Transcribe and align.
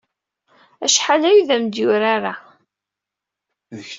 Acḥal 0.85 1.23
aya 1.29 1.43
ur 1.45 1.53
am-d-yuri 1.55 2.07
ara. 2.15 2.33